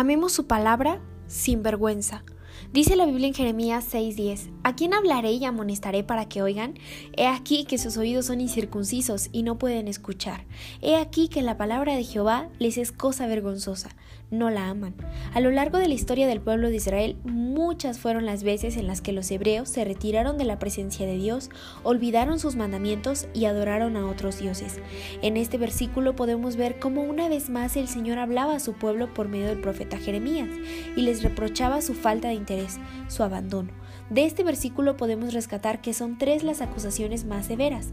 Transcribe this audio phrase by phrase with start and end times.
[0.00, 2.24] Amemos su palabra sin vergüenza.
[2.72, 6.74] Dice la Biblia en Jeremías 6:10, ¿a quién hablaré y amonestaré para que oigan?
[7.16, 10.44] He aquí que sus oídos son incircuncisos y no pueden escuchar.
[10.80, 13.90] He aquí que la palabra de Jehová les es cosa vergonzosa,
[14.30, 14.94] no la aman.
[15.34, 18.86] A lo largo de la historia del pueblo de Israel, muchas fueron las veces en
[18.86, 21.50] las que los hebreos se retiraron de la presencia de Dios,
[21.82, 24.78] olvidaron sus mandamientos y adoraron a otros dioses.
[25.22, 29.12] En este versículo podemos ver cómo una vez más el Señor hablaba a su pueblo
[29.12, 30.48] por medio del profeta Jeremías
[30.96, 33.70] y les reprochaba su falta interés su abandono.
[34.10, 37.90] De este versículo podemos rescatar que son tres las acusaciones más severas.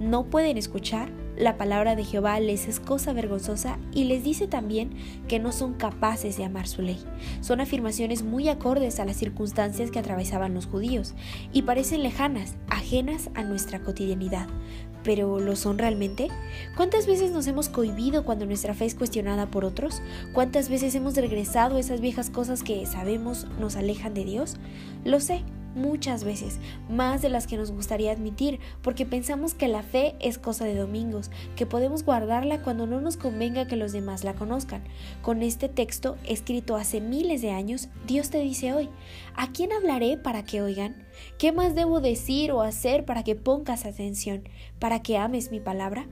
[0.00, 4.90] No pueden escuchar, la palabra de Jehová les es cosa vergonzosa y les dice también
[5.28, 6.98] que no son capaces de amar su ley.
[7.40, 11.14] Son afirmaciones muy acordes a las circunstancias que atravesaban los judíos
[11.52, 14.48] y parecen lejanas, ajenas a nuestra cotidianidad.
[15.02, 16.28] ¿Pero lo son realmente?
[16.76, 20.02] ¿Cuántas veces nos hemos cohibido cuando nuestra fe es cuestionada por otros?
[20.32, 24.56] ¿Cuántas veces hemos regresado a esas viejas cosas que sabemos nos alejan de Dios?
[25.04, 25.42] Lo sé,
[25.74, 30.38] muchas veces, más de las que nos gustaría admitir, porque pensamos que la fe es
[30.38, 34.82] cosa de domingos, que podemos guardarla cuando no nos convenga que los demás la conozcan.
[35.22, 38.88] Con este texto, escrito hace miles de años, Dios te dice hoy,
[39.34, 41.06] ¿a quién hablaré para que oigan?
[41.38, 46.06] ¿Qué más debo decir o hacer para que pongas atención, para que ames mi palabra?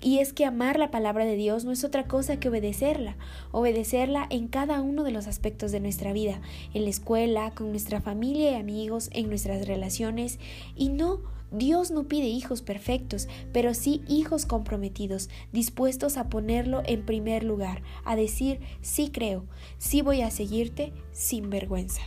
[0.00, 3.16] Y es que amar la palabra de Dios no es otra cosa que obedecerla,
[3.50, 6.40] obedecerla en cada uno de los aspectos de nuestra vida,
[6.74, 10.38] en la escuela, con nuestra familia y amigos, en nuestras relaciones.
[10.76, 17.06] Y no, Dios no pide hijos perfectos, pero sí hijos comprometidos, dispuestos a ponerlo en
[17.06, 19.46] primer lugar, a decir, sí creo,
[19.78, 22.02] sí voy a seguirte sin vergüenza.